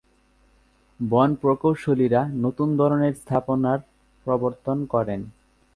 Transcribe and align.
বন 0.99 1.29
প্রকৌশলীরা 1.35 2.21
নতুন 2.35 2.69
ধরনের 2.77 3.13
স্থাপনার 3.13 3.79
প্রবর্তন 4.25 4.77
করেন। 4.85 5.21